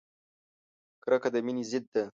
کرکه 1.03 1.29
د 1.33 1.35
مینې 1.45 1.63
ضد 1.71 1.85
ده! 1.93 2.03